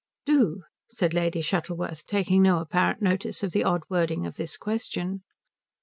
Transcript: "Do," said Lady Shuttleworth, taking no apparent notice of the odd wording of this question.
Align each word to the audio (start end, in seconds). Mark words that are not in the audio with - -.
"Do," 0.25 0.63
said 0.89 1.13
Lady 1.13 1.41
Shuttleworth, 1.41 2.07
taking 2.07 2.41
no 2.41 2.57
apparent 2.57 3.03
notice 3.03 3.43
of 3.43 3.51
the 3.51 3.63
odd 3.63 3.83
wording 3.87 4.25
of 4.25 4.35
this 4.35 4.57
question. 4.57 5.21